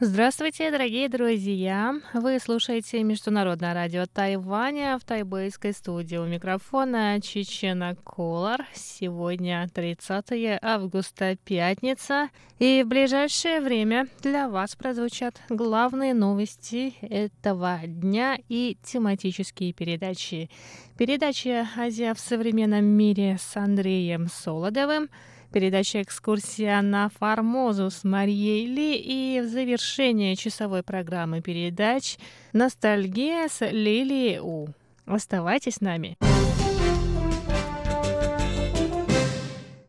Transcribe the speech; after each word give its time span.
Здравствуйте, 0.00 0.70
дорогие 0.70 1.08
друзья! 1.08 1.92
Вы 2.14 2.38
слушаете 2.38 3.02
Международное 3.02 3.74
радио 3.74 4.06
Тайваня 4.06 4.96
в 4.96 5.04
тайбэйской 5.04 5.72
студии. 5.72 6.14
У 6.14 6.24
микрофона 6.24 7.20
Чечена 7.20 7.96
Колор. 8.04 8.60
Сегодня 8.72 9.68
30 9.74 10.60
августа, 10.62 11.36
пятница. 11.44 12.30
И 12.60 12.84
в 12.84 12.88
ближайшее 12.88 13.60
время 13.60 14.06
для 14.22 14.48
вас 14.48 14.76
прозвучат 14.76 15.42
главные 15.48 16.14
новости 16.14 16.94
этого 17.00 17.80
дня 17.84 18.38
и 18.48 18.78
тематические 18.84 19.72
передачи. 19.72 20.48
Передача 20.96 21.66
«Азия 21.76 22.14
в 22.14 22.20
современном 22.20 22.84
мире» 22.84 23.36
с 23.36 23.56
Андреем 23.56 24.28
Солодовым– 24.28 25.10
Передача 25.52 26.02
«Экскурсия 26.02 26.82
на 26.82 27.08
Формозу» 27.08 27.90
с 27.90 28.04
Марией 28.04 28.66
Ли 28.66 28.96
и 28.96 29.40
в 29.40 29.48
завершение 29.48 30.36
часовой 30.36 30.82
программы 30.82 31.40
передач 31.40 32.18
«Ностальгия» 32.52 33.48
с 33.48 33.66
Лилией 33.66 34.40
У. 34.40 34.68
Оставайтесь 35.06 35.76
с 35.76 35.80
нами. 35.80 36.18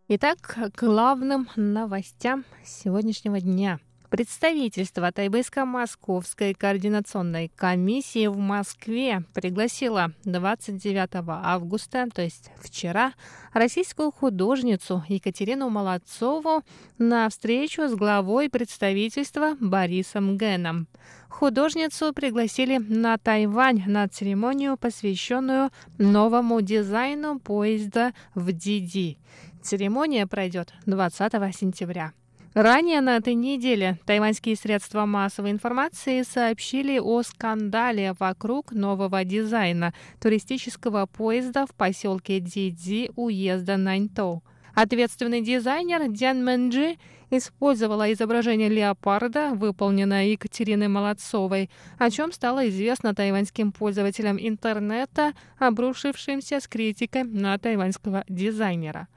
Итак, 0.08 0.38
к 0.40 0.80
главным 0.80 1.50
новостям 1.58 2.46
сегодняшнего 2.64 3.42
дня– 3.42 3.80
Представительство 4.10 5.12
Тайбэйско-Московской 5.12 6.56
координационной 6.56 7.52
комиссии 7.56 8.26
в 8.26 8.38
Москве 8.38 9.24
пригласило 9.36 10.14
29 10.24 11.10
августа, 11.28 12.08
то 12.12 12.24
есть 12.24 12.50
вчера, 12.60 13.14
российскую 13.54 14.12
художницу 14.12 15.04
Екатерину 15.10 15.70
Молодцову 15.70 16.64
на 16.98 17.30
встречу 17.30 17.88
с 17.88 17.94
главой 17.94 18.50
представительства 18.50 19.56
Борисом 19.60 20.40
Геном. 20.40 20.88
Художницу 21.28 22.12
пригласили 22.12 22.78
на 22.80 23.20
Тайвань 23.20 23.84
на 23.86 24.08
церемонию, 24.08 24.76
посвященную 24.76 25.70
новому 26.00 26.62
дизайну 26.62 27.40
поезда 27.40 28.14
в 28.34 28.52
Диди. 28.54 29.20
Церемония 29.62 30.26
пройдет 30.26 30.74
20 30.88 31.56
сентября. 31.56 32.14
Ранее 32.56 33.02
на 33.02 33.18
этой 33.18 33.36
неделе 33.36 34.00
тайваньские 34.06 34.56
средства 34.56 35.06
массовой 35.06 35.52
информации 35.52 36.24
сообщили 36.24 36.98
о 36.98 37.22
скандале 37.22 38.16
вокруг 38.20 38.72
нового 38.72 39.24
дизайна 39.24 39.94
туристического 40.20 41.06
поезда 41.06 41.68
в 41.68 41.76
поселке 41.76 42.40
Диди 42.40 43.12
уезда 43.16 43.78
Наньтоу. 43.78 44.44
Ответственный 44.82 45.42
дизайнер 45.42 46.08
Дян 46.08 46.42
Мэнджи 46.42 46.98
использовала 47.32 48.14
изображение 48.14 48.70
леопарда, 48.70 49.52
выполненное 49.54 50.28
Екатериной 50.28 50.88
Молодцовой, 50.88 51.70
о 51.98 52.10
чем 52.10 52.32
стало 52.32 52.70
известно 52.70 53.14
тайваньским 53.14 53.74
пользователям 53.74 54.38
интернета, 54.40 55.34
обрушившимся 55.58 56.62
с 56.62 56.68
критикой 56.70 57.26
на 57.26 57.58
тайваньского 57.58 58.24
дизайнера. 58.30 59.10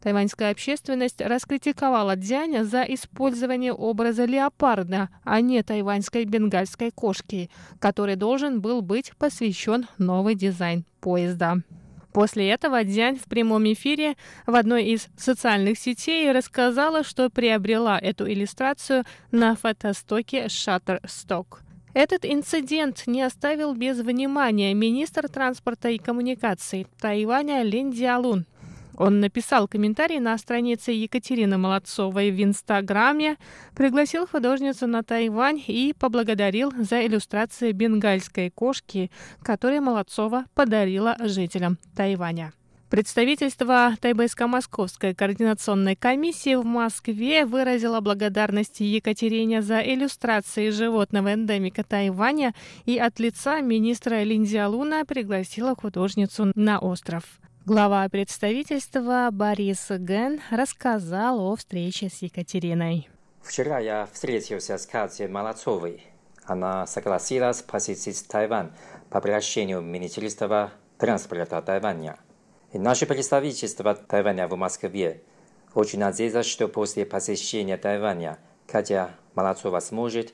Тайваньская 0.00 0.52
общественность 0.52 1.20
раскритиковала 1.20 2.14
Дзяня 2.14 2.62
за 2.62 2.82
использование 2.82 3.72
образа 3.72 4.24
леопарда, 4.24 5.08
а 5.24 5.40
не 5.40 5.64
тайваньской 5.64 6.26
бенгальской 6.26 6.92
кошки, 6.92 7.50
который 7.80 8.14
должен 8.14 8.60
был 8.60 8.82
быть 8.82 9.10
посвящен 9.18 9.88
новый 9.98 10.36
дизайн 10.36 10.84
поезда. 11.00 11.56
После 12.18 12.50
этого 12.50 12.82
Дзянь 12.82 13.16
в 13.16 13.26
прямом 13.26 13.64
эфире 13.72 14.16
в 14.44 14.56
одной 14.56 14.86
из 14.86 15.06
социальных 15.16 15.78
сетей 15.78 16.32
рассказала, 16.32 17.04
что 17.04 17.30
приобрела 17.30 17.96
эту 17.96 18.28
иллюстрацию 18.28 19.04
на 19.30 19.54
фотостоке 19.54 20.46
Shutterstock. 20.46 21.60
Этот 21.94 22.24
инцидент 22.24 23.04
не 23.06 23.22
оставил 23.22 23.72
без 23.72 24.00
внимания 24.00 24.74
министр 24.74 25.28
транспорта 25.28 25.90
и 25.90 25.98
коммуникаций 25.98 26.88
Тайваня 27.00 27.62
Лин 27.62 27.92
Диалун, 27.92 28.46
он 28.98 29.20
написал 29.20 29.68
комментарий 29.68 30.18
на 30.18 30.36
странице 30.38 30.90
Екатерины 30.90 31.56
Молодцовой 31.56 32.32
в 32.32 32.42
Инстаграме, 32.42 33.36
пригласил 33.76 34.26
художницу 34.26 34.88
на 34.88 35.04
Тайвань 35.04 35.62
и 35.64 35.94
поблагодарил 35.96 36.72
за 36.76 37.06
иллюстрации 37.06 37.70
бенгальской 37.70 38.50
кошки, 38.50 39.12
которые 39.42 39.80
Молодцова 39.80 40.46
подарила 40.54 41.16
жителям 41.20 41.78
Тайваня. 41.94 42.52
Представительство 42.90 43.94
Тайбэйско-Московской 44.00 45.14
координационной 45.14 45.94
комиссии 45.94 46.56
в 46.56 46.64
Москве 46.64 47.44
выразило 47.44 48.00
благодарность 48.00 48.80
Екатерине 48.80 49.62
за 49.62 49.80
иллюстрации 49.80 50.70
животного 50.70 51.34
эндемика 51.34 51.84
Тайваня 51.84 52.52
и 52.84 52.98
от 52.98 53.20
лица 53.20 53.60
министра 53.60 54.24
Линдзиалуна 54.24 55.04
пригласила 55.04 55.76
художницу 55.76 56.50
на 56.56 56.80
остров. 56.80 57.38
Глава 57.68 58.08
представительства 58.08 59.28
Борис 59.30 59.88
Ген 59.90 60.40
рассказал 60.50 61.38
о 61.38 61.54
встрече 61.54 62.08
с 62.08 62.22
Екатериной. 62.22 63.10
Вчера 63.42 63.78
я 63.78 64.08
встретился 64.10 64.78
с 64.78 64.86
Катей 64.86 65.28
Молодцовой. 65.28 66.02
Она 66.46 66.86
согласилась 66.86 67.60
посетить 67.60 68.26
Тайвань 68.26 68.70
по 69.10 69.20
приглашению 69.20 69.82
Министерства 69.82 70.72
транспорта 70.96 71.60
Тайваня. 71.60 72.16
И 72.72 72.78
наше 72.78 73.04
представительство 73.04 73.94
Тайваня 73.94 74.48
в 74.48 74.56
Москве 74.56 75.20
очень 75.74 75.98
надеется, 75.98 76.44
что 76.44 76.68
после 76.68 77.04
посещения 77.04 77.76
Тайваня 77.76 78.38
Катя 78.66 79.10
Молодцова 79.34 79.80
сможет 79.80 80.32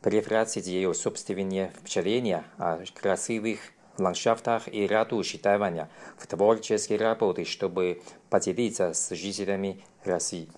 превратить 0.00 0.66
ее 0.66 0.92
собственные 0.94 1.72
впечатления 1.78 2.42
о 2.58 2.82
красивых 2.92 3.60
ландшафтах 3.98 4.72
и 4.72 4.86
ратуши 4.86 5.38
Тайваня 5.38 5.88
в 6.16 6.26
творческие 6.26 6.98
работы, 6.98 7.44
чтобы 7.44 8.02
поделиться 8.30 8.92
с 8.94 9.10
жителями 9.14 9.80
России. 10.04 10.48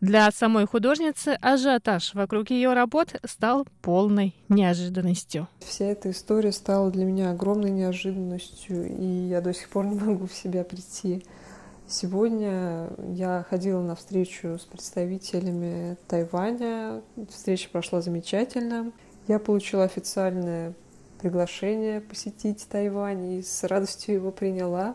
Для 0.00 0.30
самой 0.30 0.66
художницы 0.66 1.38
ажиотаж 1.40 2.12
вокруг 2.14 2.50
ее 2.50 2.74
работ 2.74 3.14
стал 3.24 3.66
полной 3.80 4.34
неожиданностью. 4.50 5.48
Вся 5.60 5.86
эта 5.86 6.10
история 6.10 6.52
стала 6.52 6.90
для 6.90 7.06
меня 7.06 7.30
огромной 7.30 7.70
неожиданностью, 7.70 8.86
и 8.86 9.06
я 9.28 9.40
до 9.40 9.54
сих 9.54 9.70
пор 9.70 9.86
не 9.86 9.98
могу 9.98 10.26
в 10.26 10.34
себя 10.34 10.64
прийти. 10.64 11.24
Сегодня 11.88 12.88
я 13.14 13.46
ходила 13.48 13.80
на 13.80 13.94
встречу 13.94 14.58
с 14.58 14.64
представителями 14.64 15.96
Тайваня. 16.08 17.00
Встреча 17.30 17.70
прошла 17.70 18.02
замечательно. 18.02 18.92
Я 19.28 19.38
получила 19.38 19.84
официальное 19.84 20.74
приглашение 21.26 22.00
посетить 22.00 22.68
Тайвань 22.70 23.32
и 23.32 23.42
с 23.42 23.64
радостью 23.64 24.14
его 24.14 24.30
приняла. 24.30 24.94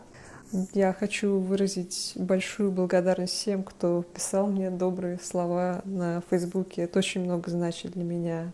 Я 0.72 0.94
хочу 0.94 1.38
выразить 1.38 2.12
большую 2.16 2.72
благодарность 2.72 3.34
всем, 3.34 3.62
кто 3.62 4.02
писал 4.02 4.46
мне 4.46 4.70
добрые 4.70 5.18
слова 5.22 5.82
на 5.84 6.22
Фейсбуке. 6.30 6.84
Это 6.84 7.00
очень 7.00 7.22
много 7.22 7.50
значит 7.50 7.92
для 7.92 8.04
меня. 8.04 8.52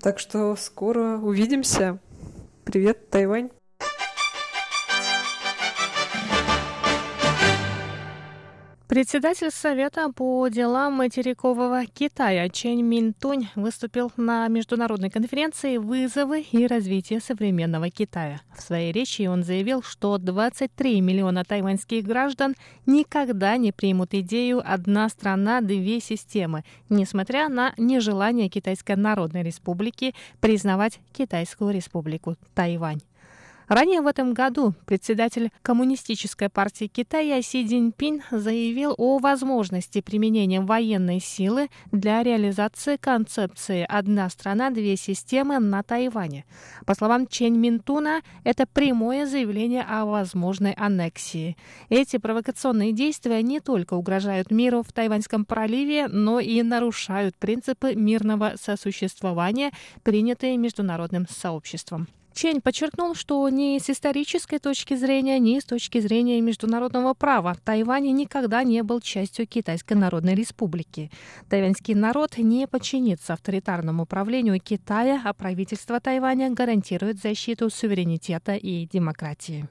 Так 0.00 0.18
что 0.18 0.56
скоро 0.56 1.18
увидимся. 1.18 1.98
Привет, 2.64 3.08
Тайвань! 3.08 3.50
Председатель 8.92 9.50
Совета 9.50 10.12
по 10.12 10.46
делам 10.48 10.92
материкового 10.92 11.86
Китая 11.86 12.50
Чен 12.50 12.84
Минтунь 12.84 13.48
выступил 13.54 14.12
на 14.18 14.46
международной 14.48 15.08
конференции 15.08 15.78
«Вызовы 15.78 16.42
и 16.42 16.66
развитие 16.66 17.20
современного 17.20 17.88
Китая». 17.88 18.42
В 18.54 18.60
своей 18.60 18.92
речи 18.92 19.22
он 19.22 19.44
заявил, 19.44 19.82
что 19.82 20.18
23 20.18 21.00
миллиона 21.00 21.42
тайваньских 21.42 22.04
граждан 22.04 22.54
никогда 22.84 23.56
не 23.56 23.72
примут 23.72 24.12
идею 24.12 24.60
«одна 24.62 25.08
страна, 25.08 25.62
две 25.62 25.98
системы», 25.98 26.62
несмотря 26.90 27.48
на 27.48 27.72
нежелание 27.78 28.50
Китайской 28.50 28.96
Народной 28.96 29.42
Республики 29.42 30.14
признавать 30.40 31.00
Китайскую 31.14 31.72
Республику 31.72 32.36
Тайвань. 32.54 33.00
Ранее 33.68 34.00
в 34.00 34.06
этом 34.06 34.34
году 34.34 34.74
председатель 34.86 35.50
Коммунистической 35.62 36.48
партии 36.48 36.86
Китая 36.86 37.40
Си 37.42 37.66
Цзиньпин 37.66 38.22
заявил 38.30 38.94
о 38.98 39.18
возможности 39.18 40.00
применения 40.00 40.60
военной 40.60 41.20
силы 41.20 41.68
для 41.92 42.22
реализации 42.22 42.96
концепции 42.96 43.86
«одна 43.88 44.28
страна, 44.30 44.70
две 44.70 44.96
системы» 44.96 45.58
на 45.58 45.82
Тайване. 45.82 46.44
По 46.86 46.94
словам 46.94 47.26
Чен 47.26 47.60
Минтуна, 47.60 48.22
это 48.44 48.66
прямое 48.66 49.26
заявление 49.26 49.82
о 49.88 50.06
возможной 50.06 50.72
аннексии. 50.72 51.56
Эти 51.88 52.16
провокационные 52.16 52.92
действия 52.92 53.42
не 53.42 53.60
только 53.60 53.94
угрожают 53.94 54.50
миру 54.50 54.82
в 54.82 54.92
Тайваньском 54.92 55.44
проливе, 55.44 56.08
но 56.08 56.40
и 56.40 56.62
нарушают 56.62 57.36
принципы 57.36 57.94
мирного 57.94 58.54
сосуществования, 58.60 59.70
принятые 60.02 60.56
международным 60.56 61.26
сообществом. 61.28 62.08
Чень 62.34 62.60
подчеркнул, 62.60 63.14
что 63.14 63.48
ни 63.48 63.78
с 63.78 63.90
исторической 63.90 64.58
точки 64.58 64.94
зрения, 64.94 65.38
ни 65.38 65.58
с 65.58 65.64
точки 65.64 66.00
зрения 66.00 66.40
международного 66.40 67.14
права 67.14 67.56
Тайвань 67.64 68.10
никогда 68.12 68.64
не 68.64 68.82
был 68.82 69.00
частью 69.00 69.46
Китайской 69.46 69.94
Народной 69.94 70.34
Республики. 70.34 71.10
Тайваньский 71.50 71.94
народ 71.94 72.38
не 72.38 72.66
подчинится 72.66 73.34
авторитарному 73.34 74.06
правлению 74.06 74.60
Китая, 74.60 75.20
а 75.24 75.34
правительство 75.34 76.00
Тайваня 76.00 76.50
гарантирует 76.50 77.18
защиту 77.20 77.68
суверенитета 77.70 78.54
и 78.54 78.86
демократии. 78.86 79.68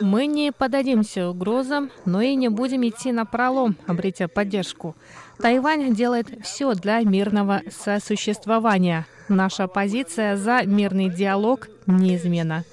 Мы 0.00 0.26
не 0.26 0.52
подадимся 0.52 1.28
угрозам, 1.28 1.90
но 2.04 2.20
и 2.20 2.34
не 2.34 2.48
будем 2.48 2.86
идти 2.86 3.12
на 3.12 3.24
пролом, 3.24 3.76
обретя 3.86 4.28
поддержку. 4.28 4.96
Тайвань 5.38 5.94
делает 5.94 6.44
все 6.44 6.74
для 6.74 7.00
мирного 7.00 7.62
сосуществования. 7.70 9.06
Наша 9.28 9.68
позиция 9.68 10.36
за 10.36 10.62
мирный 10.64 11.10
диалог 11.10 11.68
неизменна. 11.86 12.64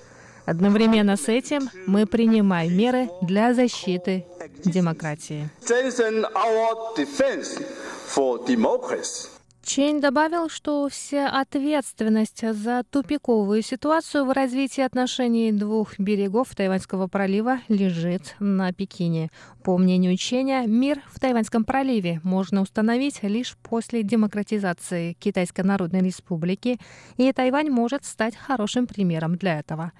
Одновременно 0.45 1.17
с 1.17 1.27
этим 1.27 1.69
мы 1.85 2.05
принимаем 2.05 2.77
меры 2.77 3.09
для 3.21 3.53
защиты 3.53 4.25
демократии. 4.63 5.49
Чейн 9.65 9.99
добавил, 9.99 10.47
что 10.47 10.87
вся 10.89 11.27
ответственность 11.27 12.47
за 12.53 12.83
тупиковую 12.83 13.63
ситуацию 13.63 14.23
в 14.23 14.31
развитии 14.31 14.81
отношений 14.81 15.51
двух 15.51 15.97
берегов 15.97 16.55
Тайваньского 16.55 17.07
пролива 17.07 17.61
лежит 17.67 18.35
на 18.39 18.71
Пекине. 18.73 19.31
По 19.63 19.75
мнению 19.79 20.17
Ченя, 20.17 20.65
мир 20.67 21.01
в 21.09 21.19
Тайваньском 21.19 21.65
проливе 21.65 22.21
можно 22.23 22.61
установить 22.61 23.23
лишь 23.23 23.57
после 23.63 24.03
демократизации 24.03 25.13
Китайской 25.13 25.61
Народной 25.61 26.01
Республики, 26.01 26.79
и 27.17 27.33
Тайвань 27.33 27.71
может 27.71 28.05
стать 28.05 28.35
хорошим 28.35 28.85
примером 28.85 29.35
для 29.35 29.59
этого. 29.59 29.93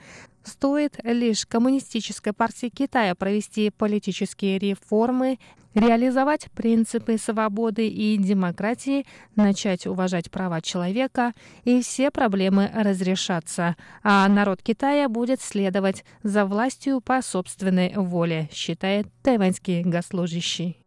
Стоит 0.43 0.99
лишь 1.03 1.47
Коммунистической 1.47 2.33
партии 2.33 2.69
Китая 2.69 3.15
провести 3.15 3.71
политические 3.71 4.59
реформы, 4.59 5.39
реализовать 5.75 6.49
принципы 6.55 7.17
свободы 7.17 7.87
и 7.87 8.17
демократии, 8.17 9.05
начать 9.35 9.85
уважать 9.85 10.31
права 10.31 10.61
человека, 10.61 11.33
и 11.63 11.81
все 11.81 12.09
проблемы 12.09 12.71
разрешатся, 12.73 13.75
а 14.01 14.27
народ 14.27 14.61
Китая 14.63 15.09
будет 15.09 15.41
следовать 15.41 16.03
за 16.23 16.45
властью 16.45 17.01
по 17.01 17.21
собственной 17.21 17.93
воле, 17.95 18.49
считает 18.51 19.07
тайваньский 19.21 19.83
госслужащий. 19.83 20.84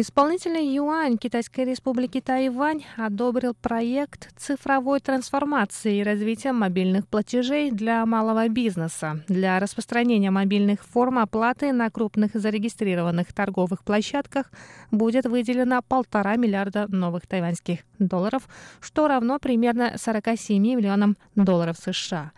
Исполнительный 0.00 0.64
юань 0.64 1.18
Китайской 1.18 1.64
республики 1.64 2.20
Тайвань 2.20 2.84
одобрил 2.96 3.52
проект 3.52 4.28
цифровой 4.36 5.00
трансформации 5.00 5.96
и 5.96 6.04
развития 6.04 6.52
мобильных 6.52 7.08
платежей 7.08 7.72
для 7.72 8.06
малого 8.06 8.48
бизнеса. 8.48 9.24
Для 9.26 9.58
распространения 9.58 10.30
мобильных 10.30 10.84
форм 10.84 11.18
оплаты 11.18 11.72
на 11.72 11.90
крупных 11.90 12.30
зарегистрированных 12.34 13.32
торговых 13.32 13.82
площадках 13.82 14.52
будет 14.92 15.26
выделено 15.26 15.82
полтора 15.82 16.36
миллиарда 16.36 16.86
новых 16.86 17.26
тайваньских 17.26 17.80
долларов, 17.98 18.48
что 18.80 19.08
равно 19.08 19.40
примерно 19.40 19.94
47 19.98 20.62
миллионам 20.62 21.16
долларов 21.34 21.76
США. 21.76 22.30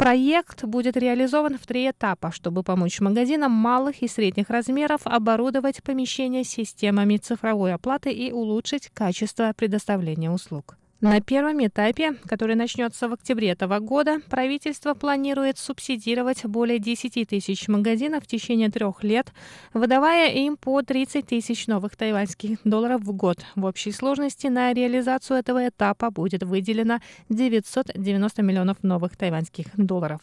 Проект 0.00 0.64
будет 0.64 0.96
реализован 0.96 1.58
в 1.58 1.66
три 1.66 1.90
этапа, 1.90 2.32
чтобы 2.32 2.62
помочь 2.62 3.00
магазинам 3.00 3.52
малых 3.52 4.00
и 4.00 4.08
средних 4.08 4.48
размеров 4.48 5.02
оборудовать 5.04 5.82
помещения 5.82 6.42
системами 6.42 7.18
цифровой 7.18 7.74
оплаты 7.74 8.10
и 8.10 8.32
улучшить 8.32 8.88
качество 8.94 9.52
предоставления 9.54 10.30
услуг. 10.30 10.78
На 11.00 11.22
первом 11.22 11.64
этапе, 11.66 12.12
который 12.26 12.56
начнется 12.56 13.08
в 13.08 13.14
октябре 13.14 13.48
этого 13.48 13.78
года, 13.78 14.20
правительство 14.28 14.92
планирует 14.92 15.56
субсидировать 15.56 16.44
более 16.44 16.78
10 16.78 17.26
тысяч 17.26 17.68
магазинов 17.68 18.24
в 18.24 18.26
течение 18.26 18.68
трех 18.70 19.02
лет, 19.02 19.32
выдавая 19.72 20.30
им 20.30 20.58
по 20.58 20.82
30 20.82 21.26
тысяч 21.26 21.68
новых 21.68 21.96
тайваньских 21.96 22.58
долларов 22.64 23.00
в 23.00 23.12
год. 23.12 23.38
В 23.56 23.64
общей 23.64 23.92
сложности 23.92 24.48
на 24.48 24.74
реализацию 24.74 25.38
этого 25.38 25.68
этапа 25.68 26.10
будет 26.10 26.42
выделено 26.42 27.00
990 27.30 28.42
миллионов 28.42 28.82
новых 28.82 29.16
тайваньских 29.16 29.68
долларов. 29.78 30.20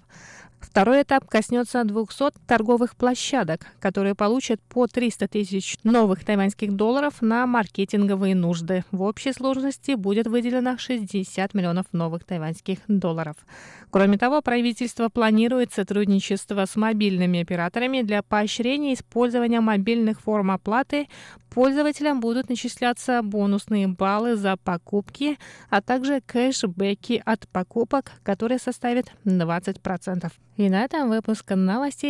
Второй 0.60 1.04
этап 1.04 1.28
коснется 1.28 1.84
200 1.84 2.34
торговых 2.48 2.96
площадок, 2.96 3.68
которые 3.80 4.16
получат 4.16 4.60
по 4.70 4.88
300 4.88 5.28
тысяч 5.28 5.78
новых 5.84 6.26
тайваньских 6.26 6.76
долларов 6.76 7.22
на 7.22 7.46
маркетинговые 7.46 8.36
нужды. 8.36 8.84
В 8.92 9.04
общей 9.04 9.34
сложности 9.34 9.92
будет 9.92 10.28
выделено 10.28 10.78
60 10.78 11.54
миллионов 11.54 11.86
новых 11.94 12.24
тайваньских 12.24 12.80
долларов. 12.88 13.36
Кроме 13.90 14.18
того, 14.18 14.42
правительство 14.42 15.10
планирует 15.10 15.74
сотрудничество 15.74 16.66
с 16.66 16.76
мобильными 16.76 17.42
операторами 17.42 18.02
для 18.02 18.22
поощрения 18.24 18.94
использования 18.94 19.62
мобильных 19.62 20.22
форм 20.22 20.52
оплаты. 20.52 21.08
Пользователям 21.58 22.20
будут 22.20 22.50
начисляться 22.50 23.24
бонусные 23.24 23.88
баллы 23.88 24.36
за 24.36 24.58
покупки, 24.58 25.40
а 25.72 25.82
также 25.82 26.22
кэшбэки 26.22 27.20
от 27.26 27.48
покупок, 27.48 28.12
которые 28.22 28.60
составят 28.60 29.08
20%. 29.26 30.32
И 30.58 30.70
на 30.70 30.84
этом 30.84 31.10
выпуск 31.10 31.50
новостей 31.50 32.06